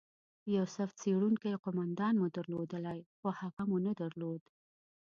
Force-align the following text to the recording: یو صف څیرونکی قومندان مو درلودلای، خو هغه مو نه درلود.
یو 0.55 0.65
صف 0.75 0.89
څیرونکی 1.01 1.53
قومندان 1.63 2.13
مو 2.21 2.27
درلودلای، 2.35 2.99
خو 3.17 3.27
هغه 3.39 3.63
مو 3.69 3.77
نه 3.85 3.93
درلود. 3.99 4.41